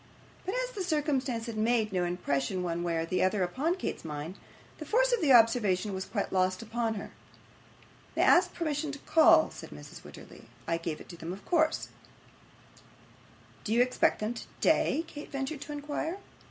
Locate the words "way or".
2.81-3.07